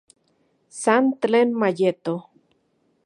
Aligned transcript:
San 0.81 1.03
tlen 1.21 1.49
mayeto 1.61 2.13